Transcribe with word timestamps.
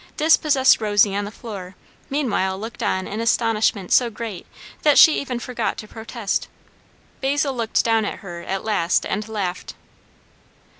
Dispossessed 0.17 0.81
Rosy 0.81 1.15
on 1.15 1.25
the 1.25 1.29
floor 1.31 1.75
meanwhile 2.09 2.57
looked 2.57 2.81
on 2.81 3.05
in 3.07 3.21
astonishment 3.21 3.91
so 3.93 4.09
great 4.09 4.47
that 4.81 4.97
she 4.97 5.21
even 5.21 5.37
forgot 5.37 5.77
to 5.77 5.87
protest. 5.87 6.47
Basil 7.21 7.53
looked 7.53 7.85
down 7.85 8.03
at 8.03 8.21
her 8.21 8.41
at 8.41 8.63
last 8.63 9.05
and 9.05 9.27
laughed. 9.29 9.75